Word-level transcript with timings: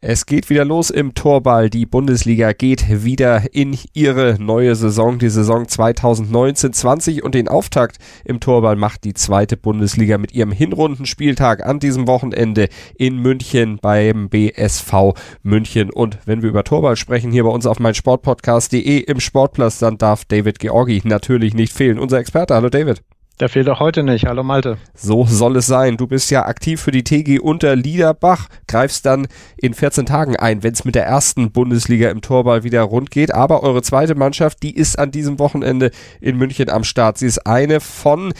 Es 0.00 0.26
geht 0.26 0.48
wieder 0.48 0.64
los 0.64 0.90
im 0.90 1.14
Torball. 1.14 1.70
Die 1.70 1.84
Bundesliga 1.84 2.52
geht 2.52 3.02
wieder 3.02 3.52
in 3.52 3.76
ihre 3.94 4.36
neue 4.38 4.76
Saison, 4.76 5.18
die 5.18 5.28
Saison 5.28 5.64
2019-20 5.64 7.22
und 7.22 7.34
den 7.34 7.48
Auftakt 7.48 7.96
im 8.24 8.38
Torball 8.38 8.76
macht 8.76 9.02
die 9.02 9.14
zweite 9.14 9.56
Bundesliga 9.56 10.16
mit 10.16 10.32
ihrem 10.32 10.52
Hinrundenspieltag 10.52 11.66
an 11.66 11.80
diesem 11.80 12.06
Wochenende 12.06 12.68
in 12.96 13.16
München 13.16 13.80
beim 13.82 14.28
BSV 14.28 15.14
München. 15.42 15.90
Und 15.90 16.18
wenn 16.26 16.42
wir 16.42 16.50
über 16.50 16.62
Torball 16.62 16.94
sprechen, 16.94 17.32
hier 17.32 17.42
bei 17.42 17.50
uns 17.50 17.66
auf 17.66 17.80
meinsportpodcast.de 17.80 18.98
im 18.98 19.18
Sportplatz, 19.18 19.80
dann 19.80 19.98
darf 19.98 20.24
David 20.24 20.60
Georgi 20.60 21.02
natürlich 21.02 21.54
nicht 21.54 21.72
fehlen. 21.72 21.98
Unser 21.98 22.18
Experte. 22.18 22.54
Hallo 22.54 22.68
David. 22.68 23.02
Der 23.40 23.48
fehlt 23.48 23.68
auch 23.68 23.78
heute 23.78 24.02
nicht. 24.02 24.26
Hallo 24.26 24.42
Malte. 24.42 24.78
So 24.94 25.24
soll 25.24 25.56
es 25.58 25.66
sein. 25.66 25.96
Du 25.96 26.08
bist 26.08 26.28
ja 26.32 26.46
aktiv 26.46 26.80
für 26.80 26.90
die 26.90 27.04
TG 27.04 27.38
unter 27.38 27.76
Liederbach, 27.76 28.48
greifst 28.66 29.06
dann 29.06 29.28
in 29.56 29.74
14 29.74 30.06
Tagen 30.06 30.34
ein, 30.34 30.64
wenn 30.64 30.72
es 30.72 30.84
mit 30.84 30.96
der 30.96 31.06
ersten 31.06 31.52
Bundesliga 31.52 32.10
im 32.10 32.20
Torball 32.20 32.64
wieder 32.64 32.82
rund 32.82 33.12
geht. 33.12 33.32
Aber 33.32 33.62
eure 33.62 33.82
zweite 33.82 34.16
Mannschaft, 34.16 34.64
die 34.64 34.74
ist 34.74 34.98
an 34.98 35.12
diesem 35.12 35.38
Wochenende 35.38 35.92
in 36.20 36.36
München 36.36 36.68
am 36.68 36.82
Start. 36.82 37.18
Sie 37.18 37.26
ist 37.26 37.46
eine 37.46 37.78
von 37.78 38.34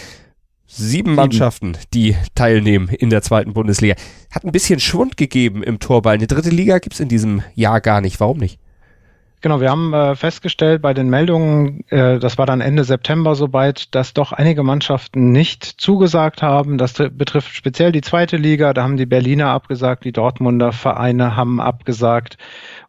sieben 0.67 1.15
Mannschaften, 1.15 1.77
die 1.95 2.17
teilnehmen 2.35 2.89
in 2.89 3.11
der 3.11 3.23
zweiten 3.23 3.53
Bundesliga. 3.53 3.95
Hat 4.33 4.45
ein 4.45 4.53
bisschen 4.53 4.81
Schwund 4.81 5.17
gegeben 5.17 5.63
im 5.63 5.79
Torball. 5.79 6.15
Eine 6.15 6.27
dritte 6.27 6.51
Liga 6.51 6.79
gibt's 6.79 6.99
in 6.99 7.09
diesem 7.09 7.43
Jahr 7.55 7.81
gar 7.81 8.01
nicht. 8.01 8.19
Warum 8.19 8.39
nicht? 8.39 8.59
Genau, 9.41 9.61
wir 9.61 9.71
haben 9.71 9.95
äh, 9.95 10.17
festgestellt 10.17 10.83
bei 10.83 10.95
den 10.95 11.09
Meldungen, 11.09 11.85
äh, 11.91 12.19
das 12.19 12.39
war 12.39 12.47
dann 12.47 12.61
Ende 12.61 12.83
September 12.83 13.37
soweit, 13.37 13.95
dass 13.95 14.13
doch 14.13 14.33
einige 14.33 14.65
Mannschaften 14.65 15.31
nicht 15.31 15.65
zugesagt 15.65 16.43
haben. 16.43 16.77
Das 16.77 16.95
betrifft 16.95 17.55
speziell 17.55 17.93
die 17.93 18.01
zweite 18.01 18.37
Liga. 18.37 18.75
Da 18.75 18.83
haben 18.83 18.97
die 18.97 19.07
Berliner 19.07 19.51
abgesagt, 19.51 20.05
die 20.05 20.11
Dortmunder 20.11 20.73
Vereine 20.73 21.37
haben 21.37 21.61
abgesagt. 21.61 22.37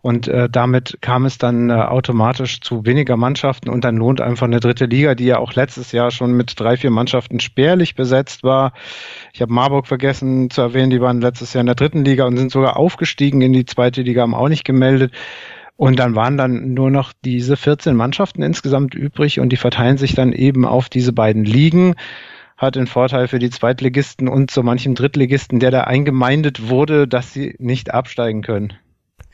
Und 0.02 0.28
äh, 0.28 0.50
damit 0.50 0.98
kam 1.02 1.26
es 1.26 1.38
dann 1.38 1.70
äh, 1.70 1.74
automatisch 1.74 2.62
zu 2.62 2.84
weniger 2.84 3.16
Mannschaften 3.16 3.70
und 3.70 3.84
dann 3.84 3.98
lohnt 3.98 4.20
einfach 4.20 4.48
eine 4.48 4.60
dritte 4.60 4.86
Liga, 4.86 5.14
die 5.14 5.26
ja 5.26 5.38
auch 5.38 5.54
letztes 5.54 5.92
Jahr 5.92 6.10
schon 6.10 6.32
mit 6.32 6.60
drei, 6.60 6.78
vier 6.78 6.90
Mannschaften 6.90 7.40
spärlich 7.42 7.94
besetzt 7.94 8.42
war. 8.42 8.74
Ich 9.34 9.42
habe 9.44 9.54
Marburg 9.54 9.86
vergessen 9.86 10.50
zu 10.50 10.62
erwähnen, 10.62 10.90
die 10.90 11.02
waren 11.02 11.22
letztes 11.22 11.54
Jahr 11.54 11.60
in 11.60 11.68
der 11.68 11.76
dritten 11.76 12.06
Liga 12.06 12.26
und 12.26 12.38
sind 12.38 12.52
sogar 12.52 12.78
aufgestiegen 12.78 13.42
in 13.42 13.54
die 13.54 13.66
zweite 13.66 14.02
Liga, 14.02 14.24
haben 14.24 14.34
auch 14.34 14.50
nicht 14.50 14.64
gemeldet. 14.64 15.12
Und 15.80 15.98
dann 15.98 16.14
waren 16.14 16.36
dann 16.36 16.74
nur 16.74 16.92
noch 16.92 17.14
diese 17.24 17.56
14 17.56 17.96
Mannschaften 17.96 18.42
insgesamt 18.42 18.96
übrig 18.96 19.40
und 19.40 19.48
die 19.48 19.56
verteilen 19.56 19.96
sich 19.96 20.14
dann 20.14 20.34
eben 20.34 20.66
auf 20.66 20.90
diese 20.90 21.14
beiden 21.14 21.46
Ligen. 21.46 21.96
Hat 22.58 22.76
den 22.76 22.86
Vorteil 22.86 23.30
für 23.30 23.40
die 23.40 23.50
Zweitligisten 23.50 24.28
und 24.28 24.52
so 24.52 24.62
manchem 24.62 24.94
Drittligisten, 24.94 25.62
der 25.62 25.72
da 25.72 25.86
eingemeindet 25.86 26.68
wurde, 26.68 27.08
dass 27.08 27.32
sie 27.32 27.56
nicht 27.60 27.94
absteigen 27.94 28.42
können. 28.42 28.74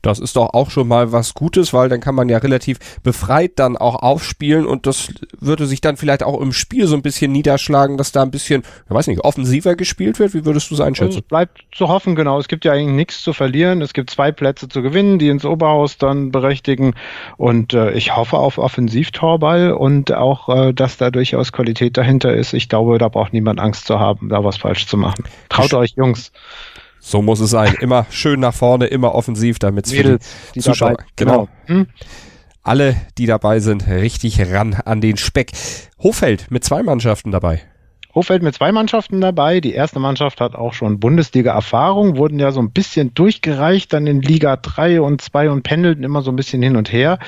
Das 0.05 0.19
ist 0.19 0.35
doch 0.35 0.53
auch 0.53 0.69
schon 0.69 0.87
mal 0.87 1.11
was 1.11 1.33
Gutes, 1.33 1.73
weil 1.73 1.89
dann 1.89 1.99
kann 1.99 2.13
man 2.13 2.29
ja 2.29 2.37
relativ 2.37 2.77
befreit 3.01 3.53
dann 3.55 3.75
auch 3.75 3.95
aufspielen 3.95 4.67
und 4.67 4.85
das 4.85 5.09
würde 5.39 5.65
sich 5.65 5.81
dann 5.81 5.97
vielleicht 5.97 6.21
auch 6.21 6.39
im 6.39 6.53
Spiel 6.53 6.85
so 6.85 6.95
ein 6.95 7.01
bisschen 7.01 7.31
niederschlagen, 7.31 7.97
dass 7.97 8.11
da 8.11 8.21
ein 8.21 8.29
bisschen, 8.29 8.63
ich 8.87 8.93
weiß 8.93 9.07
nicht, 9.07 9.21
offensiver 9.21 9.75
gespielt 9.75 10.19
wird. 10.19 10.35
Wie 10.35 10.45
würdest 10.45 10.69
du 10.69 10.75
es 10.75 10.81
einschätzen? 10.81 11.19
Es 11.19 11.21
bleibt 11.23 11.65
zu 11.73 11.87
hoffen, 11.87 12.15
genau. 12.15 12.37
Es 12.39 12.47
gibt 12.47 12.65
ja 12.65 12.73
eigentlich 12.73 12.95
nichts 12.95 13.23
zu 13.23 13.33
verlieren. 13.33 13.81
Es 13.81 13.93
gibt 13.93 14.11
zwei 14.11 14.31
Plätze 14.31 14.69
zu 14.69 14.83
gewinnen, 14.83 15.17
die 15.17 15.29
ins 15.29 15.43
Oberhaus 15.43 15.97
dann 15.97 16.31
berechtigen 16.31 16.93
und 17.37 17.73
äh, 17.73 17.91
ich 17.93 18.15
hoffe 18.15 18.37
auf 18.37 18.59
Offensivtorball 18.59 19.71
und 19.71 20.13
auch, 20.13 20.49
äh, 20.49 20.73
dass 20.73 20.97
da 20.97 21.09
durchaus 21.09 21.51
Qualität 21.51 21.97
dahinter 21.97 22.33
ist. 22.33 22.53
Ich 22.53 22.69
glaube, 22.69 22.99
da 22.99 23.09
braucht 23.09 23.33
niemand 23.33 23.59
Angst 23.59 23.87
zu 23.87 23.99
haben, 23.99 24.29
da 24.29 24.43
was 24.43 24.57
falsch 24.57 24.85
zu 24.85 24.97
machen. 24.97 25.23
Traut 25.49 25.73
euch, 25.73 25.93
Jungs. 25.95 26.31
So 27.07 27.21
muss 27.21 27.39
es 27.39 27.51
sein. 27.51 27.75
Immer 27.81 28.07
schön 28.09 28.39
nach 28.39 28.55
vorne, 28.55 28.87
immer 28.87 29.13
offensiv, 29.13 29.59
damit 29.59 29.85
es 29.85 29.93
für 29.93 30.17
die 30.55 30.59
Zuschauer, 30.59 30.93
dabei, 30.93 31.03
genau. 31.15 31.47
genau. 31.67 31.79
Hm? 31.81 31.87
Alle, 32.63 32.95
die 33.19 33.27
dabei 33.27 33.59
sind, 33.59 33.87
richtig 33.87 34.41
ran 34.51 34.73
an 34.73 35.01
den 35.01 35.15
Speck. 35.15 35.51
Hofeld 35.99 36.49
mit 36.49 36.63
zwei 36.63 36.81
Mannschaften 36.81 37.31
dabei. 37.31 37.61
Hofeld 38.15 38.41
mit 38.41 38.55
zwei 38.55 38.71
Mannschaften 38.71 39.21
dabei. 39.21 39.61
Die 39.61 39.73
erste 39.73 39.99
Mannschaft 39.99 40.41
hat 40.41 40.55
auch 40.55 40.73
schon 40.73 40.99
Bundesliga-Erfahrung, 40.99 42.17
wurden 42.17 42.39
ja 42.39 42.51
so 42.51 42.59
ein 42.59 42.71
bisschen 42.71 43.13
durchgereicht, 43.13 43.93
dann 43.93 44.07
in 44.07 44.23
Liga 44.23 44.55
3 44.55 45.01
und 45.01 45.21
2 45.21 45.51
und 45.51 45.61
pendelten 45.61 46.03
immer 46.03 46.23
so 46.23 46.31
ein 46.31 46.35
bisschen 46.35 46.63
hin 46.63 46.75
und 46.75 46.91
her 46.91 47.19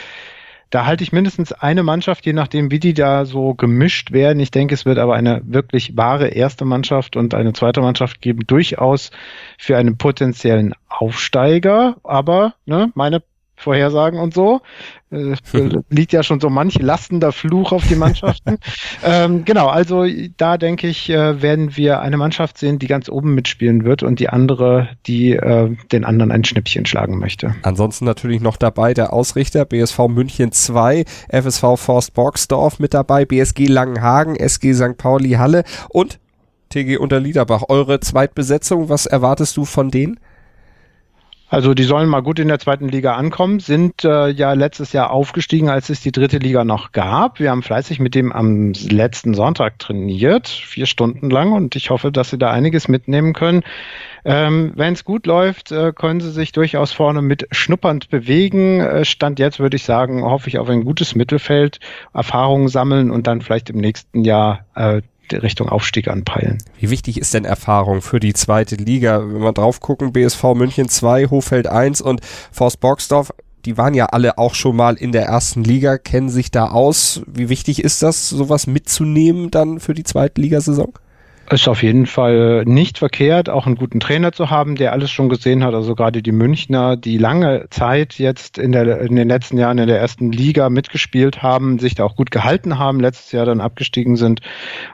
da 0.70 0.86
halte 0.86 1.04
ich 1.04 1.12
mindestens 1.14 1.54
eine 1.54 1.84
Mannschaft, 1.84 2.26
je 2.26 2.34
nachdem, 2.34 2.72
wie 2.72 2.80
die 2.80 2.94
da 2.94 3.26
so 3.26 3.54
gemischt 3.54 4.12
werden. 4.12 4.40
Ich 4.40 4.52
denke, 4.52 4.74
es 4.74 4.86
wird 4.86 4.98
aber 4.98 5.16
eine 5.16 5.42
wirklich 5.46 5.96
wahre 5.96 6.28
erste 6.28 6.66
Mannschaft 6.66 7.16
und 7.16 7.34
eine 7.34 7.54
zweite 7.54 7.82
Mannschaft 7.82 8.22
geben, 8.22 8.46
durchaus 8.46 9.12
für 9.58 9.78
einen 9.78 9.98
potenziellen 9.98 10.74
Aufsteiger. 10.90 11.98
Aber 12.04 12.56
ne, 12.66 12.92
meine 12.96 13.24
Vorhersagen 13.58 14.20
und 14.20 14.34
so. 14.34 14.62
Äh, 15.10 15.36
liegt 15.90 16.14
ja 16.14 16.22
schon 16.22 16.40
so 16.40 16.50
manch 16.50 16.80
lastender 16.80 17.32
Fluch 17.32 17.72
auf 17.72 17.86
die 17.88 17.96
Mannschaften. 17.96 18.60
ähm, 19.04 19.46
genau, 19.46 19.68
also 19.68 20.06
da 20.38 20.58
denke 20.58 20.88
ich, 20.88 21.10
äh, 21.10 21.42
werden 21.42 21.76
wir 21.76 22.00
eine 22.00 22.18
Mannschaft 22.18 22.58
sehen, 22.60 22.78
die 22.78 22.88
ganz 22.88 23.10
oben 23.10 23.34
mitspielen 23.34 23.84
wird 23.84 24.04
und 24.04 24.20
die 24.20 24.30
andere, 24.30 24.90
die 25.08 25.32
äh, 25.32 25.76
den 25.92 26.06
anderen 26.06 26.32
ein 26.32 26.46
Schnippchen 26.46 26.86
schlagen 26.86 27.18
möchte. 27.18 27.56
Ansonsten 27.64 28.06
natürlich 28.06 28.42
noch 28.42 28.58
dabei 28.58 28.94
der 28.94 29.12
Ausrichter 29.12 29.66
BSV 29.66 30.08
München 30.08 30.52
2, 30.52 31.06
FSV 31.30 31.78
Forst 31.78 32.14
Borgsdorf 32.14 32.80
mit 32.80 32.94
dabei, 32.94 33.26
BSG 33.26 33.66
Langenhagen, 33.66 34.36
SG 34.36 34.74
St. 34.74 34.98
Pauli 34.98 35.32
Halle 35.32 35.64
und 35.90 36.20
TG 36.70 36.98
Unterliederbach. 36.98 37.64
Eure 37.70 38.00
Zweitbesetzung, 38.00 38.90
was 38.90 39.06
erwartest 39.06 39.58
du 39.58 39.66
von 39.66 39.90
denen? 39.90 40.20
Also 41.50 41.74
die 41.74 41.84
sollen 41.84 42.10
mal 42.10 42.22
gut 42.22 42.40
in 42.40 42.50
der 42.50 42.60
zweiten 42.60 42.90
Liga 42.90 43.16
ankommen, 43.16 43.60
sind 43.62 44.04
äh, 44.04 44.28
ja 44.28 44.52
letztes 44.52 44.92
Jahr 44.92 45.12
aufgestiegen, 45.12 45.70
als 45.70 45.90
es 45.90 46.02
die 46.02 46.12
dritte 46.12 46.40
Liga 46.40 46.66
noch 46.66 46.92
gab. 46.92 47.40
Wir 47.40 47.52
haben 47.52 47.64
fleißig 47.64 48.00
mit 48.00 48.16
dem 48.16 48.34
am 48.34 48.74
letzten 48.74 49.34
Sonntag 49.34 49.80
trainiert, 49.80 50.50
vier 50.50 50.86
Stunden 50.86 51.30
lang, 51.30 51.54
und 51.54 51.78
ich 51.78 51.90
hoffe, 51.90 52.12
dass 52.12 52.32
sie 52.32 52.38
da 52.38 52.52
einiges 52.52 52.90
mitnehmen 52.90 53.32
können. 53.32 53.64
Ähm, 54.26 54.74
Wenn 54.76 54.92
es 54.92 55.06
gut 55.06 55.26
läuft, 55.26 55.72
äh, 55.72 55.94
können 55.94 56.20
sie 56.20 56.32
sich 56.32 56.52
durchaus 56.52 56.92
vorne 56.92 57.22
mit 57.22 57.48
schnuppernd 57.52 58.10
bewegen. 58.10 58.82
Äh, 58.82 59.06
Stand 59.06 59.40
jetzt 59.40 59.62
würde 59.62 59.78
ich 59.78 59.86
sagen, 59.86 60.24
hoffe 60.24 60.50
ich 60.50 60.60
auf 60.60 60.68
ein 60.68 60.84
gutes 60.84 61.16
Mittelfeld, 61.16 61.80
Erfahrungen 62.14 62.68
sammeln 62.68 63.10
und 63.10 63.26
dann 63.26 63.40
vielleicht 63.40 63.70
im 63.70 63.78
nächsten 63.78 64.26
Jahr 64.26 64.66
äh, 64.76 65.02
Richtung 65.34 65.70
Aufstieg 65.70 66.08
anpeilen. 66.08 66.58
Wie 66.80 66.90
wichtig 66.90 67.20
ist 67.20 67.34
denn 67.34 67.46
Erfahrung 67.46 68.02
für 68.02 68.20
die 68.20 68.34
zweite 68.34 68.76
Liga? 68.76 69.20
Wenn 69.20 69.42
wir 69.42 69.54
drauf 69.54 69.80
gucken, 69.80 70.14
BSV 70.14 70.44
München 70.56 70.90
2, 70.90 71.28
Hofeld 71.30 71.68
1 71.68 72.02
und 72.02 72.22
Forst 72.52 72.80
Boxdorf, 72.80 73.34
die 73.66 73.78
waren 73.78 73.94
ja 73.94 74.08
alle 74.08 74.38
auch 74.38 74.56
schon 74.56 74.76
mal 74.76 74.96
in 74.96 75.12
der 75.12 75.26
ersten 75.26 75.64
Liga, 75.64 75.98
kennen 75.98 76.30
sich 76.30 76.52
da 76.52 76.70
aus. 76.70 77.22
Wie 77.28 77.50
wichtig 77.50 77.84
ist 77.84 78.02
das, 78.02 78.30
sowas 78.30 78.66
mitzunehmen 78.66 79.52
dann 79.52 79.80
für 79.80 79.94
die 79.94 80.04
zweite 80.04 80.40
Ligasaison? 80.40 80.94
Ist 81.50 81.70
auf 81.70 81.82
jeden 81.82 82.08
Fall 82.08 82.66
nicht 82.66 82.98
verkehrt, 82.98 83.48
auch 83.48 83.68
einen 83.68 83.78
guten 83.78 84.02
Trainer 84.02 84.34
zu 84.34 84.50
haben, 84.50 84.76
der 84.76 84.92
alles 84.92 85.12
schon 85.12 85.30
gesehen 85.30 85.64
hat. 85.64 85.74
Also 85.74 85.96
gerade 85.96 86.22
die 86.22 86.34
Münchner, 86.34 86.98
die 86.98 87.18
lange 87.18 87.68
Zeit 87.70 88.16
jetzt 88.16 88.58
in, 88.58 88.74
der, 88.74 89.00
in 89.00 89.16
den 89.16 89.30
letzten 89.30 89.58
Jahren 89.58 89.78
in 89.78 89.88
der 89.88 89.98
ersten 89.98 90.34
Liga 90.34 90.70
mitgespielt 90.70 91.42
haben, 91.44 91.80
sich 91.80 91.96
da 91.96 92.04
auch 92.04 92.18
gut 92.18 92.32
gehalten 92.32 92.80
haben, 92.80 93.00
letztes 93.00 93.32
Jahr 93.32 93.46
dann 93.46 93.62
abgestiegen 93.62 94.18
sind 94.18 94.42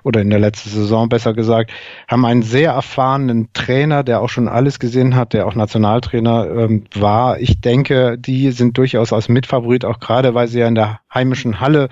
oder 0.03 0.21
in 0.21 0.29
der 0.29 0.37
letzten 0.37 0.69
Saison 0.69 1.09
besser 1.09 1.33
gesagt, 1.33 1.71
haben 2.07 2.23
einen 2.23 2.43
sehr 2.43 2.73
erfahrenen 2.73 3.51
Trainer, 3.53 4.03
der 4.03 4.21
auch 4.21 4.29
schon 4.29 4.47
alles 4.47 4.77
gesehen 4.77 5.15
hat, 5.15 5.33
der 5.33 5.47
auch 5.47 5.55
Nationaltrainer 5.55 6.47
ähm, 6.55 6.83
war. 6.93 7.39
Ich 7.39 7.61
denke, 7.61 8.15
die 8.19 8.51
sind 8.51 8.77
durchaus 8.77 9.11
als 9.11 9.27
Mitfavorit, 9.27 9.85
auch 9.85 9.99
gerade 9.99 10.35
weil 10.35 10.47
sie 10.47 10.59
ja 10.59 10.67
in 10.67 10.75
der 10.75 10.99
heimischen 11.11 11.59
Halle 11.59 11.89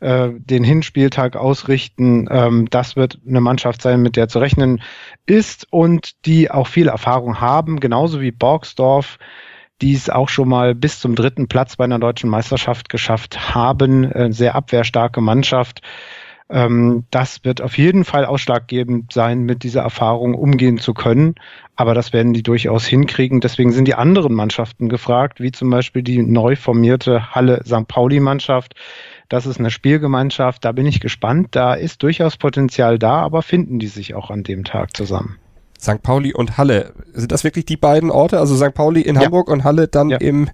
äh, 0.00 0.28
den 0.32 0.64
Hinspieltag 0.64 1.36
ausrichten. 1.36 2.28
Ähm, 2.30 2.68
das 2.70 2.96
wird 2.96 3.18
eine 3.26 3.40
Mannschaft 3.40 3.82
sein, 3.82 4.02
mit 4.02 4.16
der 4.16 4.28
zu 4.28 4.38
rechnen 4.38 4.80
ist 5.26 5.66
und 5.70 6.24
die 6.26 6.50
auch 6.50 6.66
viel 6.66 6.88
Erfahrung 6.88 7.40
haben, 7.40 7.80
genauso 7.80 8.20
wie 8.20 8.32
Borgsdorf 8.32 9.18
die 9.80 9.94
es 9.94 10.10
auch 10.10 10.28
schon 10.28 10.48
mal 10.48 10.74
bis 10.74 11.00
zum 11.00 11.14
dritten 11.14 11.46
Platz 11.46 11.76
bei 11.76 11.84
einer 11.84 11.98
deutschen 11.98 12.30
Meisterschaft 12.30 12.88
geschafft 12.88 13.54
haben. 13.54 14.10
Äh, 14.10 14.32
sehr 14.32 14.54
abwehrstarke 14.54 15.20
Mannschaft. 15.20 15.82
Ähm, 16.50 17.04
das 17.10 17.44
wird 17.44 17.60
auf 17.60 17.76
jeden 17.76 18.04
Fall 18.04 18.24
ausschlaggebend 18.24 19.12
sein, 19.12 19.42
mit 19.42 19.62
dieser 19.62 19.82
Erfahrung 19.82 20.34
umgehen 20.34 20.78
zu 20.78 20.94
können. 20.94 21.34
Aber 21.76 21.94
das 21.94 22.12
werden 22.12 22.32
die 22.32 22.42
durchaus 22.42 22.86
hinkriegen. 22.86 23.40
Deswegen 23.40 23.72
sind 23.72 23.86
die 23.86 23.94
anderen 23.94 24.34
Mannschaften 24.34 24.88
gefragt, 24.88 25.40
wie 25.40 25.52
zum 25.52 25.70
Beispiel 25.70 26.02
die 26.02 26.22
neu 26.22 26.56
formierte 26.56 27.34
Halle 27.34 27.62
St. 27.64 27.86
Pauli-Mannschaft, 27.86 28.74
das 29.28 29.46
ist 29.46 29.58
eine 29.58 29.70
Spielgemeinschaft, 29.70 30.64
da 30.64 30.72
bin 30.72 30.86
ich 30.86 31.00
gespannt. 31.00 31.48
Da 31.52 31.74
ist 31.74 32.02
durchaus 32.02 32.36
Potenzial 32.36 32.98
da, 32.98 33.20
aber 33.20 33.42
finden 33.42 33.78
die 33.78 33.88
sich 33.88 34.14
auch 34.14 34.30
an 34.30 34.42
dem 34.42 34.64
Tag 34.64 34.96
zusammen? 34.96 35.36
St. 35.80 36.02
Pauli 36.02 36.34
und 36.34 36.58
Halle, 36.58 36.92
sind 37.12 37.30
das 37.30 37.44
wirklich 37.44 37.66
die 37.66 37.76
beiden 37.76 38.10
Orte? 38.10 38.40
Also 38.40 38.56
St. 38.56 38.74
Pauli 38.74 39.02
in 39.02 39.16
ja. 39.16 39.22
Hamburg 39.22 39.48
und 39.48 39.64
Halle 39.64 39.86
dann 39.86 40.10
ja. 40.10 40.18
im 40.18 40.50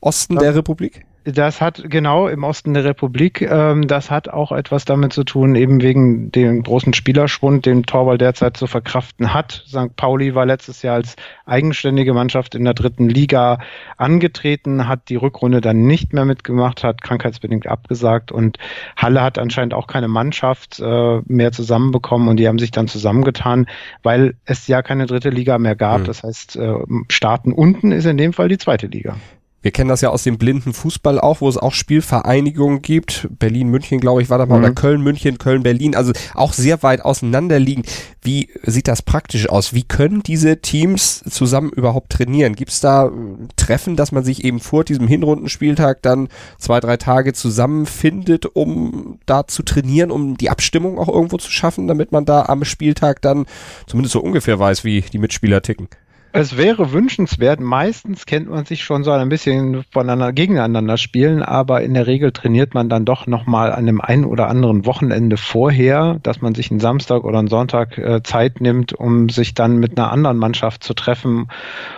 Osten 0.00 0.34
ja. 0.34 0.40
der 0.40 0.54
Republik? 0.56 1.06
Das 1.34 1.60
hat 1.60 1.82
genau 1.90 2.26
im 2.26 2.42
Osten 2.42 2.72
der 2.72 2.84
Republik, 2.84 3.42
ähm, 3.42 3.86
das 3.86 4.10
hat 4.10 4.30
auch 4.30 4.50
etwas 4.50 4.86
damit 4.86 5.12
zu 5.12 5.24
tun, 5.24 5.56
eben 5.56 5.82
wegen 5.82 6.32
dem 6.32 6.62
großen 6.62 6.94
Spielerschwund, 6.94 7.66
den 7.66 7.82
Torwald 7.82 8.22
derzeit 8.22 8.56
zu 8.56 8.66
verkraften 8.66 9.34
hat. 9.34 9.64
St. 9.68 9.94
Pauli 9.94 10.34
war 10.34 10.46
letztes 10.46 10.80
Jahr 10.80 10.94
als 10.94 11.16
eigenständige 11.44 12.14
Mannschaft 12.14 12.54
in 12.54 12.64
der 12.64 12.72
dritten 12.72 13.10
Liga 13.10 13.58
angetreten, 13.98 14.88
hat 14.88 15.10
die 15.10 15.16
Rückrunde 15.16 15.60
dann 15.60 15.86
nicht 15.86 16.14
mehr 16.14 16.24
mitgemacht, 16.24 16.82
hat 16.82 17.02
krankheitsbedingt 17.02 17.66
abgesagt 17.66 18.32
und 18.32 18.56
Halle 18.96 19.20
hat 19.20 19.38
anscheinend 19.38 19.74
auch 19.74 19.86
keine 19.86 20.08
Mannschaft 20.08 20.80
äh, 20.80 21.20
mehr 21.26 21.52
zusammenbekommen 21.52 22.28
und 22.28 22.38
die 22.38 22.48
haben 22.48 22.58
sich 22.58 22.70
dann 22.70 22.88
zusammengetan, 22.88 23.66
weil 24.02 24.34
es 24.46 24.66
ja 24.66 24.80
keine 24.80 25.04
dritte 25.04 25.28
Liga 25.28 25.58
mehr 25.58 25.76
gab. 25.76 26.00
Mhm. 26.00 26.04
Das 26.04 26.22
heißt, 26.22 26.56
äh, 26.56 26.74
starten 27.10 27.52
unten 27.52 27.92
ist 27.92 28.06
in 28.06 28.16
dem 28.16 28.32
Fall 28.32 28.48
die 28.48 28.58
zweite 28.58 28.86
Liga. 28.86 29.16
Wir 29.60 29.72
kennen 29.72 29.88
das 29.88 30.02
ja 30.02 30.10
aus 30.10 30.22
dem 30.22 30.38
blinden 30.38 30.72
Fußball 30.72 31.18
auch, 31.18 31.40
wo 31.40 31.48
es 31.48 31.56
auch 31.56 31.72
Spielvereinigungen 31.72 32.80
gibt. 32.80 33.28
Berlin, 33.38 33.68
München, 33.68 33.98
glaube 33.98 34.22
ich, 34.22 34.30
war 34.30 34.38
da 34.38 34.46
mal, 34.46 34.58
mhm. 34.58 34.64
oder 34.64 34.74
Köln, 34.74 35.02
München, 35.02 35.38
Köln, 35.38 35.64
Berlin, 35.64 35.96
also 35.96 36.12
auch 36.34 36.52
sehr 36.52 36.84
weit 36.84 37.04
auseinander 37.04 37.58
liegen. 37.58 37.82
Wie 38.22 38.50
sieht 38.62 38.86
das 38.86 39.02
praktisch 39.02 39.48
aus? 39.48 39.74
Wie 39.74 39.82
können 39.82 40.22
diese 40.22 40.60
Teams 40.60 41.24
zusammen 41.28 41.70
überhaupt 41.70 42.10
trainieren? 42.10 42.54
Gibt 42.54 42.70
es 42.70 42.78
da 42.78 43.06
äh, 43.06 43.10
Treffen, 43.56 43.96
dass 43.96 44.12
man 44.12 44.22
sich 44.22 44.44
eben 44.44 44.60
vor 44.60 44.84
diesem 44.84 45.08
Hinrundenspieltag 45.08 46.02
dann 46.02 46.28
zwei, 46.58 46.78
drei 46.78 46.96
Tage 46.96 47.32
zusammenfindet, 47.32 48.46
um 48.46 49.18
da 49.26 49.48
zu 49.48 49.64
trainieren, 49.64 50.12
um 50.12 50.36
die 50.36 50.50
Abstimmung 50.50 50.98
auch 50.98 51.08
irgendwo 51.08 51.36
zu 51.36 51.50
schaffen, 51.50 51.88
damit 51.88 52.12
man 52.12 52.24
da 52.24 52.44
am 52.44 52.64
Spieltag 52.64 53.22
dann 53.22 53.46
zumindest 53.88 54.12
so 54.12 54.20
ungefähr 54.20 54.60
weiß, 54.60 54.84
wie 54.84 55.00
die 55.00 55.18
Mitspieler 55.18 55.62
ticken? 55.62 55.88
Es 56.32 56.58
wäre 56.58 56.92
wünschenswert. 56.92 57.58
Meistens 57.58 58.26
kennt 58.26 58.50
man 58.50 58.66
sich 58.66 58.84
schon 58.84 59.02
so 59.02 59.10
ein 59.12 59.30
bisschen 59.30 59.84
voneinander 59.90 60.32
gegeneinander 60.32 60.98
spielen, 60.98 61.42
aber 61.42 61.82
in 61.82 61.94
der 61.94 62.06
Regel 62.06 62.32
trainiert 62.32 62.74
man 62.74 62.90
dann 62.90 63.06
doch 63.06 63.26
nochmal 63.26 63.72
an 63.72 63.86
dem 63.86 64.00
einen 64.00 64.26
oder 64.26 64.48
anderen 64.48 64.84
Wochenende 64.84 65.38
vorher, 65.38 66.18
dass 66.22 66.42
man 66.42 66.54
sich 66.54 66.70
einen 66.70 66.80
Samstag 66.80 67.24
oder 67.24 67.38
einen 67.38 67.48
Sonntag 67.48 67.96
äh, 67.96 68.22
Zeit 68.22 68.60
nimmt, 68.60 68.92
um 68.92 69.30
sich 69.30 69.54
dann 69.54 69.78
mit 69.78 69.98
einer 69.98 70.12
anderen 70.12 70.36
Mannschaft 70.36 70.84
zu 70.84 70.92
treffen 70.92 71.48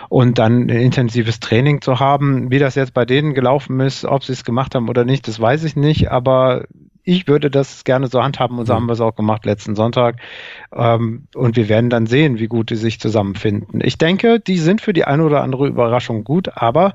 und 0.07 0.39
dann 0.39 0.63
ein 0.63 0.69
intensives 0.69 1.41
Training 1.41 1.81
zu 1.81 1.99
haben. 1.99 2.49
Wie 2.49 2.59
das 2.59 2.75
jetzt 2.75 2.93
bei 2.93 3.05
denen 3.05 3.33
gelaufen 3.33 3.81
ist, 3.81 4.05
ob 4.05 4.23
sie 4.23 4.33
es 4.33 4.45
gemacht 4.45 4.75
haben 4.75 4.87
oder 4.87 5.03
nicht, 5.03 5.27
das 5.27 5.41
weiß 5.41 5.65
ich 5.65 5.75
nicht, 5.75 6.09
aber 6.09 6.63
ich 7.03 7.27
würde 7.27 7.49
das 7.49 7.83
gerne 7.83 8.07
so 8.07 8.21
handhaben 8.21 8.59
und 8.59 8.65
so 8.65 8.73
mhm. 8.73 8.77
haben 8.77 8.85
wir 8.87 8.93
es 8.93 9.01
auch 9.01 9.15
gemacht 9.15 9.45
letzten 9.45 9.75
Sonntag. 9.75 10.17
Ähm, 10.73 11.27
und 11.35 11.55
wir 11.55 11.69
werden 11.69 11.89
dann 11.89 12.05
sehen, 12.05 12.39
wie 12.39 12.47
gut 12.47 12.69
die 12.69 12.75
sich 12.75 12.99
zusammenfinden. 12.99 13.81
Ich 13.83 13.97
denke, 13.97 14.39
die 14.39 14.57
sind 14.57 14.81
für 14.81 14.93
die 14.93 15.05
eine 15.05 15.23
oder 15.23 15.41
andere 15.41 15.67
Überraschung 15.67 16.23
gut, 16.23 16.49
aber 16.55 16.93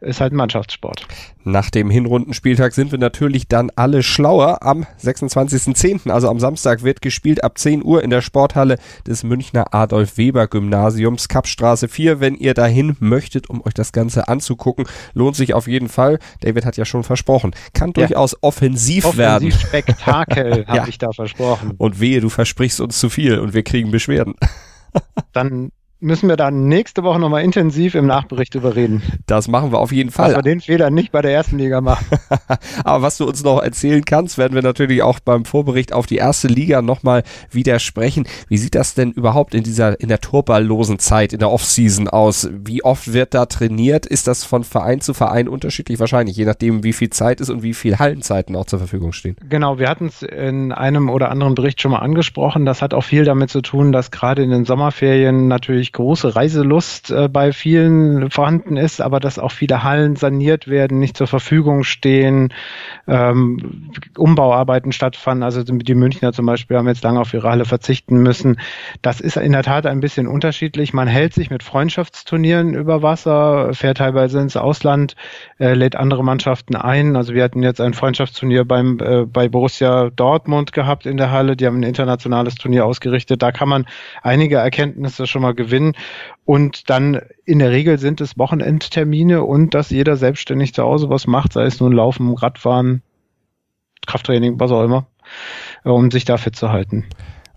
ist 0.00 0.20
halt 0.20 0.32
ein 0.32 0.36
Mannschaftssport. 0.36 1.06
Nach 1.44 1.70
dem 1.70 1.90
Hinrundenspieltag 1.90 2.72
sind 2.72 2.92
wir 2.92 2.98
natürlich 2.98 3.48
dann 3.48 3.70
alle 3.74 4.02
schlauer. 4.02 4.62
Am 4.62 4.86
26.10., 5.02 6.10
also 6.10 6.28
am 6.28 6.38
Samstag, 6.38 6.82
wird 6.82 7.02
gespielt 7.02 7.42
ab 7.42 7.58
10 7.58 7.82
Uhr 7.84 8.02
in 8.02 8.10
der 8.10 8.20
Sporthalle 8.20 8.78
des 9.06 9.24
Münchner 9.24 9.74
Adolf 9.74 10.16
Weber 10.16 10.46
Gymnasiums, 10.46 11.28
Kapstraße 11.28 11.88
4. 11.88 12.20
Wenn 12.20 12.34
ihr 12.34 12.54
dahin 12.54 12.96
möchtet, 13.00 13.50
um 13.50 13.64
euch 13.64 13.74
das 13.74 13.92
Ganze 13.92 14.28
anzugucken, 14.28 14.86
lohnt 15.14 15.36
sich 15.36 15.54
auf 15.54 15.66
jeden 15.66 15.88
Fall. 15.88 16.18
David 16.40 16.64
hat 16.64 16.76
ja 16.76 16.84
schon 16.84 17.02
versprochen. 17.02 17.52
Kann 17.72 17.92
ja. 17.96 18.06
durchaus 18.06 18.36
offensiv, 18.42 19.04
offensiv 19.04 19.18
werden. 19.18 19.52
Spektakel 19.52 20.66
habe 20.68 20.76
ja. 20.76 20.86
ich 20.86 20.98
da 20.98 21.12
versprochen. 21.12 21.72
Und 21.78 22.00
wehe, 22.00 22.20
du 22.20 22.28
versprichst 22.28 22.80
uns 22.80 22.98
zu 22.98 23.10
viel 23.10 23.38
und 23.38 23.54
wir 23.54 23.62
kriegen 23.62 23.90
Beschwerden. 23.90 24.34
Dann 25.32 25.70
müssen 26.00 26.28
wir 26.28 26.36
da 26.36 26.50
nächste 26.50 27.02
Woche 27.02 27.18
nochmal 27.18 27.42
intensiv 27.42 27.94
im 27.94 28.06
Nachbericht 28.06 28.54
drüber 28.54 28.76
reden. 28.76 29.02
Das 29.26 29.48
machen 29.48 29.72
wir 29.72 29.78
auf 29.78 29.90
jeden 29.90 30.10
Fall. 30.10 30.28
Dass 30.28 30.38
wir 30.38 30.42
den 30.42 30.60
Fehler 30.60 30.90
nicht 30.90 31.10
bei 31.10 31.22
der 31.22 31.32
ersten 31.32 31.58
Liga 31.58 31.80
machen. 31.80 32.06
Aber 32.84 33.02
was 33.02 33.16
du 33.16 33.26
uns 33.26 33.42
noch 33.42 33.60
erzählen 33.60 34.04
kannst, 34.04 34.38
werden 34.38 34.54
wir 34.54 34.62
natürlich 34.62 35.02
auch 35.02 35.18
beim 35.18 35.44
Vorbericht 35.44 35.92
auf 35.92 36.06
die 36.06 36.16
erste 36.16 36.46
Liga 36.46 36.82
nochmal 36.82 37.24
widersprechen. 37.50 38.28
Wie 38.48 38.58
sieht 38.58 38.76
das 38.76 38.94
denn 38.94 39.10
überhaupt 39.10 39.54
in 39.54 39.64
dieser, 39.64 40.00
in 40.00 40.08
der 40.08 40.20
turballlosen 40.20 41.00
Zeit, 41.00 41.32
in 41.32 41.40
der 41.40 41.50
Offseason 41.50 42.08
aus? 42.08 42.48
Wie 42.52 42.84
oft 42.84 43.12
wird 43.12 43.34
da 43.34 43.46
trainiert? 43.46 44.06
Ist 44.06 44.28
das 44.28 44.44
von 44.44 44.62
Verein 44.62 45.00
zu 45.00 45.14
Verein 45.14 45.48
unterschiedlich? 45.48 45.98
Wahrscheinlich, 45.98 46.36
je 46.36 46.44
nachdem, 46.44 46.84
wie 46.84 46.92
viel 46.92 47.10
Zeit 47.10 47.40
ist 47.40 47.50
und 47.50 47.62
wie 47.62 47.74
viel 47.74 47.98
Hallenzeiten 47.98 48.54
auch 48.54 48.66
zur 48.66 48.78
Verfügung 48.78 49.12
stehen. 49.12 49.36
Genau, 49.48 49.78
wir 49.78 49.88
hatten 49.88 50.06
es 50.06 50.22
in 50.22 50.70
einem 50.72 51.10
oder 51.10 51.30
anderen 51.30 51.56
Bericht 51.56 51.82
schon 51.82 51.90
mal 51.90 51.98
angesprochen. 51.98 52.64
Das 52.64 52.82
hat 52.82 52.94
auch 52.94 53.02
viel 53.02 53.24
damit 53.24 53.50
zu 53.50 53.62
tun, 53.62 53.90
dass 53.90 54.12
gerade 54.12 54.44
in 54.44 54.50
den 54.50 54.64
Sommerferien 54.64 55.48
natürlich 55.48 55.87
natürlich 55.88 55.92
große 55.92 56.36
Reiselust 56.36 57.10
äh, 57.10 57.28
bei 57.28 57.52
vielen 57.52 58.30
vorhanden 58.30 58.76
ist, 58.76 59.00
aber 59.00 59.20
dass 59.20 59.38
auch 59.38 59.52
viele 59.52 59.82
Hallen 59.82 60.16
saniert 60.16 60.68
werden, 60.68 60.98
nicht 60.98 61.16
zur 61.16 61.26
Verfügung 61.26 61.84
stehen, 61.84 62.52
ähm, 63.06 63.90
Umbauarbeiten 64.16 64.92
stattfanden. 64.92 65.42
Also 65.42 65.62
die 65.62 65.94
Münchner 65.94 66.32
zum 66.32 66.46
Beispiel 66.46 66.76
haben 66.76 66.88
jetzt 66.88 67.04
lange 67.04 67.20
auf 67.20 67.32
ihre 67.34 67.48
Halle 67.48 67.64
verzichten 67.64 68.18
müssen. 68.18 68.58
Das 69.02 69.20
ist 69.20 69.36
in 69.36 69.52
der 69.52 69.62
Tat 69.62 69.86
ein 69.86 70.00
bisschen 70.00 70.26
unterschiedlich. 70.26 70.92
Man 70.92 71.08
hält 71.08 71.34
sich 71.34 71.50
mit 71.50 71.62
Freundschaftsturnieren 71.62 72.74
über 72.74 73.02
Wasser, 73.02 73.72
fährt 73.72 73.98
teilweise 73.98 74.40
ins 74.40 74.56
Ausland, 74.56 75.14
äh, 75.58 75.74
lädt 75.74 75.96
andere 75.96 76.22
Mannschaften 76.22 76.76
ein. 76.76 77.16
Also 77.16 77.34
wir 77.34 77.42
hatten 77.42 77.62
jetzt 77.62 77.80
ein 77.80 77.94
Freundschaftsturnier 77.94 78.64
beim, 78.64 78.98
äh, 79.00 79.24
bei 79.24 79.48
Borussia 79.48 80.10
Dortmund 80.10 80.72
gehabt 80.72 81.06
in 81.06 81.16
der 81.16 81.30
Halle. 81.30 81.56
Die 81.56 81.66
haben 81.66 81.80
ein 81.80 81.82
internationales 81.82 82.54
Turnier 82.56 82.84
ausgerichtet. 82.84 83.42
Da 83.42 83.52
kann 83.52 83.68
man 83.68 83.86
einige 84.22 84.56
Erkenntnisse 84.56 85.26
schon 85.26 85.42
mal 85.42 85.54
gewinnen 85.54 85.77
gewinnen. 85.78 85.94
Und 86.44 86.90
dann 86.90 87.20
in 87.44 87.58
der 87.58 87.70
Regel 87.70 87.98
sind 87.98 88.20
es 88.20 88.38
Wochenendtermine 88.38 89.44
und 89.44 89.74
dass 89.74 89.90
jeder 89.90 90.16
selbstständig 90.16 90.74
zu 90.74 90.82
Hause 90.82 91.10
was 91.10 91.26
macht, 91.26 91.52
sei 91.52 91.64
es 91.64 91.80
nun 91.80 91.92
Laufen, 91.92 92.34
Radfahren, 92.34 93.02
Krafttraining, 94.06 94.58
was 94.58 94.70
auch 94.70 94.84
immer, 94.84 95.06
äh, 95.84 95.90
um 95.90 96.10
sich 96.10 96.24
da 96.24 96.36
fit 96.36 96.56
zu 96.56 96.70
halten. 96.70 97.06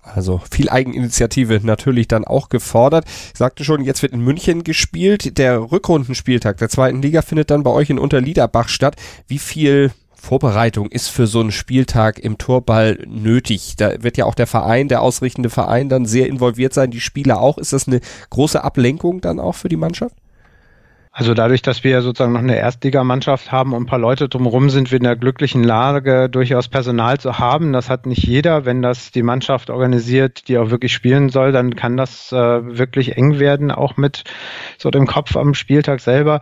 Also 0.04 0.42
viel 0.50 0.70
Eigeninitiative 0.70 1.60
natürlich 1.64 2.08
dann 2.08 2.26
auch 2.26 2.50
gefordert. 2.50 3.06
Ich 3.06 3.38
sagte 3.38 3.64
schon, 3.64 3.84
jetzt 3.84 4.02
wird 4.02 4.14
in 4.14 4.22
München 4.22 4.64
gespielt. 4.64 5.38
Der 5.38 5.72
Rückrundenspieltag 5.72 6.58
der 6.58 6.70
zweiten 6.70 7.04
Liga 7.04 7.22
findet 7.22 7.52
dann 7.52 7.62
bei 7.62 7.70
euch 7.70 7.92
in 7.92 8.00
Unterliederbach 8.00 8.68
statt. 8.68 8.96
Wie 9.28 9.38
viel 9.38 9.92
Vorbereitung 10.22 10.92
ist 10.92 11.08
für 11.08 11.26
so 11.26 11.40
einen 11.40 11.52
Spieltag 11.52 12.20
im 12.20 12.38
Torball 12.38 13.00
nötig? 13.08 13.76
Da 13.76 14.04
wird 14.04 14.18
ja 14.18 14.26
auch 14.26 14.36
der 14.36 14.46
Verein, 14.46 14.88
der 14.88 15.02
ausrichtende 15.02 15.50
Verein 15.50 15.90
dann 15.90 16.06
sehr 16.06 16.28
involviert 16.28 16.76
sein, 16.76 16.92
die 16.92 17.02
Spieler 17.02 17.42
auch. 17.42 17.58
Ist 17.58 17.74
das 17.74 17.88
eine 17.88 18.02
große 18.30 18.64
Ablenkung 18.64 19.20
dann 19.20 19.40
auch 19.40 19.56
für 19.56 19.68
die 19.68 19.78
Mannschaft? 19.78 20.16
Also 21.12 21.34
dadurch, 21.34 21.64
dass 21.64 21.84
wir 21.84 22.04
sozusagen 22.04 22.34
noch 22.34 22.40
eine 22.40 22.56
Erstligamannschaft 22.56 23.52
haben 23.52 23.74
und 23.74 23.84
ein 23.84 23.86
paar 23.88 24.00
Leute 24.00 24.30
drumherum 24.30 24.70
sind 24.70 24.92
wir 24.92 24.98
in 24.98 25.04
der 25.04 25.16
glücklichen 25.16 25.64
Lage, 25.64 26.30
durchaus 26.30 26.68
Personal 26.68 27.20
zu 27.20 27.40
haben. 27.40 27.74
Das 27.74 27.90
hat 27.90 28.06
nicht 28.06 28.24
jeder. 28.24 28.63
Wenn 28.63 28.84
das 28.84 29.12
die 29.12 29.24
Mannschaft 29.24 29.72
organisiert, 29.72 30.48
die 30.48 30.60
auch 30.60 30.70
wirklich 30.70 30.94
spielen 30.94 31.30
soll, 31.30 31.51
dann 31.51 31.75
kann 31.75 31.98
das 31.98 32.32
äh, 32.32 32.38
wirklich 32.38 33.18
eng 33.18 33.40
werden, 33.40 33.72
auch 33.72 33.98
mit 33.98 34.24
so 34.78 34.92
dem 34.92 35.08
Kopf 35.08 35.36
am 35.36 35.56
Spieltag 35.56 36.00
selber. 36.00 36.42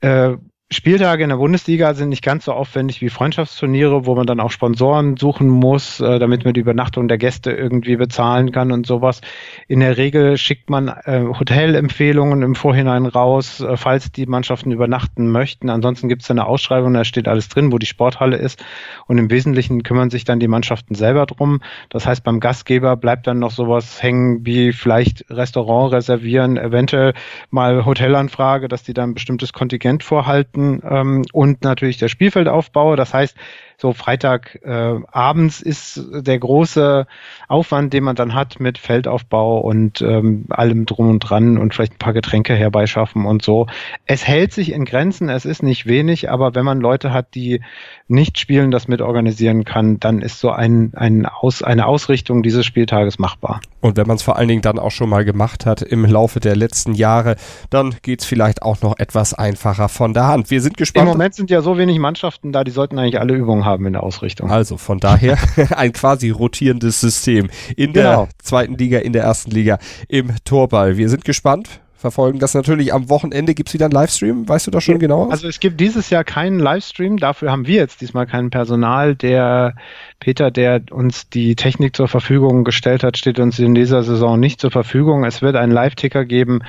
Äh, 0.00 0.36
Spieltage 0.72 1.22
in 1.22 1.28
der 1.28 1.36
Bundesliga 1.36 1.92
sind 1.92 2.08
nicht 2.08 2.24
ganz 2.24 2.46
so 2.46 2.52
aufwendig 2.52 3.02
wie 3.02 3.10
Freundschaftsturniere, 3.10 4.06
wo 4.06 4.14
man 4.14 4.26
dann 4.26 4.40
auch 4.40 4.50
Sponsoren 4.50 5.18
suchen 5.18 5.46
muss, 5.48 6.00
äh, 6.00 6.18
damit 6.18 6.46
man 6.46 6.54
die 6.54 6.60
Übernachtung 6.60 7.08
der 7.08 7.18
Gäste 7.18 7.52
irgendwie 7.52 7.96
bezahlen 7.96 8.52
kann 8.52 8.72
und 8.72 8.86
sowas. 8.86 9.20
In 9.68 9.80
der 9.80 9.98
Regel 9.98 10.38
schickt 10.38 10.70
man 10.70 10.88
äh, 10.88 11.24
Hotelempfehlungen 11.24 12.40
im 12.40 12.54
Vorhinein 12.54 13.04
raus, 13.04 13.60
äh, 13.60 13.76
falls 13.76 14.12
die 14.12 14.24
Mannschaften 14.24 14.70
übernachten 14.70 15.30
möchten. 15.30 15.68
Ansonsten 15.68 16.08
gibt 16.08 16.22
es 16.22 16.30
eine 16.30 16.46
Ausschreibung, 16.46 16.94
da 16.94 17.04
steht 17.04 17.28
alles 17.28 17.50
drin, 17.50 17.70
wo 17.70 17.76
die 17.76 17.86
Sporthalle 17.86 18.38
ist. 18.38 18.64
Und 19.06 19.18
im 19.18 19.30
Wesentlichen 19.30 19.82
kümmern 19.82 20.08
sich 20.08 20.24
dann 20.24 20.40
die 20.40 20.48
Mannschaften 20.48 20.94
selber 20.94 21.26
drum. 21.26 21.60
Das 21.90 22.06
heißt, 22.06 22.24
beim 22.24 22.40
Gastgeber 22.40 22.96
bleibt 22.96 23.26
dann 23.26 23.38
noch 23.38 23.50
sowas 23.50 24.02
hängen 24.02 24.46
wie 24.46 24.72
vielleicht 24.72 25.26
Restaurant 25.28 25.92
reservieren, 25.92 26.56
eventuell 26.56 27.12
mal 27.50 27.84
Hotelanfrage, 27.84 28.68
dass 28.68 28.84
die 28.84 28.94
dann 28.94 29.10
ein 29.10 29.14
bestimmtes 29.14 29.52
Kontingent 29.52 30.02
vorhalten 30.02 30.61
Mannschaften 30.62 30.82
ähm, 30.88 31.22
und 31.32 31.62
natürlich 31.64 31.98
der 31.98 32.08
Spielfeldaufbau. 32.08 32.96
Das 32.96 33.12
heißt, 33.14 33.36
so 33.82 33.92
Freitag 33.92 34.60
äh, 34.62 34.94
abends 35.10 35.60
ist 35.60 36.00
der 36.12 36.38
große 36.38 37.04
Aufwand, 37.48 37.92
den 37.92 38.04
man 38.04 38.14
dann 38.14 38.32
hat 38.32 38.60
mit 38.60 38.78
Feldaufbau 38.78 39.58
und 39.58 40.00
ähm, 40.02 40.44
allem 40.50 40.86
drum 40.86 41.10
und 41.10 41.18
dran 41.18 41.58
und 41.58 41.74
vielleicht 41.74 41.94
ein 41.94 41.98
paar 41.98 42.12
Getränke 42.12 42.54
herbeischaffen 42.54 43.26
und 43.26 43.42
so. 43.42 43.66
Es 44.06 44.24
hält 44.24 44.52
sich 44.52 44.72
in 44.72 44.84
Grenzen, 44.84 45.28
es 45.28 45.44
ist 45.44 45.64
nicht 45.64 45.86
wenig, 45.86 46.30
aber 46.30 46.54
wenn 46.54 46.64
man 46.64 46.80
Leute 46.80 47.12
hat, 47.12 47.34
die 47.34 47.60
nicht 48.06 48.38
spielen, 48.38 48.70
das 48.70 48.86
mit 48.86 49.00
organisieren 49.00 49.64
kann, 49.64 49.98
dann 49.98 50.20
ist 50.22 50.38
so 50.38 50.50
ein, 50.50 50.92
ein 50.94 51.26
Aus, 51.26 51.64
eine 51.64 51.86
Ausrichtung 51.86 52.44
dieses 52.44 52.64
Spieltages 52.64 53.18
machbar. 53.18 53.60
Und 53.80 53.96
wenn 53.96 54.06
man 54.06 54.14
es 54.14 54.22
vor 54.22 54.36
allen 54.36 54.46
Dingen 54.46 54.62
dann 54.62 54.78
auch 54.78 54.92
schon 54.92 55.08
mal 55.08 55.24
gemacht 55.24 55.66
hat 55.66 55.82
im 55.82 56.04
Laufe 56.04 56.38
der 56.38 56.54
letzten 56.54 56.94
Jahre, 56.94 57.34
dann 57.70 57.96
geht's 58.02 58.26
vielleicht 58.26 58.62
auch 58.62 58.80
noch 58.80 58.96
etwas 58.98 59.34
einfacher 59.34 59.88
von 59.88 60.14
der 60.14 60.28
Hand. 60.28 60.51
Wir 60.52 60.60
sind 60.60 60.76
gespannt. 60.76 61.08
Im 61.08 61.12
Moment 61.12 61.34
sind 61.34 61.48
ja 61.48 61.62
so 61.62 61.78
wenig 61.78 61.98
Mannschaften 61.98 62.52
da, 62.52 62.62
die 62.62 62.72
sollten 62.72 62.98
eigentlich 62.98 63.18
alle 63.18 63.32
Übungen 63.32 63.64
haben 63.64 63.86
in 63.86 63.94
der 63.94 64.02
Ausrichtung. 64.02 64.50
Also 64.50 64.76
von 64.76 64.98
daher 64.98 65.38
ein 65.76 65.94
quasi 65.94 66.28
rotierendes 66.28 67.00
System 67.00 67.48
in 67.74 67.94
genau. 67.94 68.26
der 68.26 68.28
zweiten 68.42 68.76
Liga, 68.76 68.98
in 68.98 69.14
der 69.14 69.22
ersten 69.22 69.50
Liga 69.50 69.78
im 70.08 70.34
Torball. 70.44 70.98
Wir 70.98 71.08
sind 71.08 71.24
gespannt 71.24 71.80
verfolgen 72.02 72.38
das 72.38 72.52
natürlich 72.52 72.92
am 72.92 73.08
Wochenende. 73.08 73.54
Gibt 73.54 73.70
es 73.70 73.74
wieder 73.74 73.86
einen 73.86 73.92
Livestream? 73.92 74.46
Weißt 74.48 74.66
du 74.66 74.70
das 74.70 74.84
schon 74.84 74.98
genau? 74.98 75.30
Also 75.30 75.48
es 75.48 75.58
gibt 75.58 75.80
dieses 75.80 76.10
Jahr 76.10 76.24
keinen 76.24 76.58
Livestream, 76.58 77.16
dafür 77.16 77.50
haben 77.50 77.66
wir 77.66 77.76
jetzt 77.76 78.02
diesmal 78.02 78.26
kein 78.26 78.50
Personal. 78.50 79.14
Der 79.14 79.74
Peter, 80.22 80.50
der 80.50 80.82
uns 80.90 81.28
die 81.30 81.56
Technik 81.56 81.96
zur 81.96 82.06
Verfügung 82.06 82.62
gestellt 82.62 83.02
hat, 83.02 83.16
steht 83.18 83.40
uns 83.40 83.58
in 83.58 83.74
dieser 83.74 84.02
Saison 84.02 84.38
nicht 84.38 84.60
zur 84.60 84.70
Verfügung. 84.70 85.24
Es 85.24 85.42
wird 85.42 85.56
einen 85.56 85.72
Live-Ticker 85.72 86.24
geben, 86.24 86.60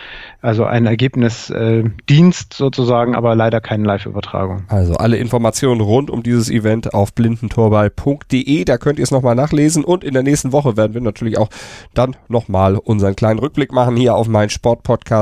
also 0.41 0.65
ein 0.65 0.85
Ergebnisdienst 0.85 2.53
äh, 2.53 2.57
sozusagen, 2.57 3.15
aber 3.15 3.35
leider 3.35 3.61
keine 3.61 3.85
Live-Übertragung. 3.85 4.63
Also 4.69 4.95
alle 4.95 5.17
Informationen 5.17 5.81
rund 5.81 6.09
um 6.09 6.23
dieses 6.23 6.49
Event 6.49 6.93
auf 6.93 7.13
blindentorball.de, 7.13 8.65
da 8.65 8.77
könnt 8.77 8.99
ihr 8.99 9.03
es 9.03 9.11
nochmal 9.11 9.35
nachlesen 9.35 9.83
und 9.83 10.03
in 10.03 10.13
der 10.13 10.23
nächsten 10.23 10.51
Woche 10.51 10.77
werden 10.77 10.93
wir 10.93 11.01
natürlich 11.01 11.37
auch 11.37 11.49
dann 11.93 12.15
nochmal 12.27 12.77
unseren 12.77 13.15
kleinen 13.15 13.39
Rückblick 13.39 13.71
machen 13.71 13.95
hier 13.95 14.15
auf 14.15 14.27
mein 14.27 14.49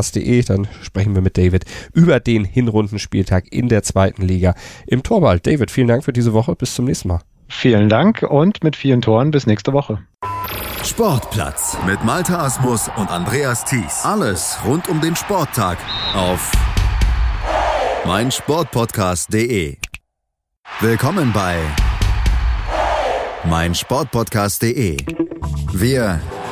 Sportpodcast.de. 0.01 0.43
Dann 0.43 0.67
sprechen 0.81 1.15
wir 1.15 1.21
mit 1.21 1.37
David 1.37 1.65
über 1.93 2.19
den 2.19 2.45
Hinrundenspieltag 2.45 3.51
in 3.51 3.69
der 3.69 3.83
zweiten 3.83 4.23
Liga 4.23 4.55
im 4.87 5.03
Torball. 5.03 5.39
David, 5.39 5.71
vielen 5.71 5.87
Dank 5.87 6.03
für 6.03 6.13
diese 6.13 6.33
Woche. 6.33 6.55
Bis 6.55 6.75
zum 6.75 6.85
nächsten 6.85 7.09
Mal. 7.09 7.21
Vielen 7.47 7.89
Dank 7.89 8.23
und 8.23 8.63
mit 8.63 8.75
vielen 8.75 9.01
Toren 9.01 9.31
bis 9.31 9.45
nächste 9.45 9.73
Woche. 9.73 9.99
Sportplatz 10.83 11.77
mit 11.85 12.03
Malta 12.03 12.43
Asmus 12.45 12.89
und 12.97 13.09
Andreas 13.09 13.65
Thies. 13.65 14.03
Alles 14.03 14.57
rund 14.65 14.87
um 14.89 14.99
den 15.01 15.15
Sporttag 15.15 15.77
auf 16.15 16.51
meinsportpodcast.de. 18.05 19.77
Willkommen 20.79 21.31
bei 21.33 21.57
meinsportpodcast.de. 23.43 24.97
Wir 25.73 26.19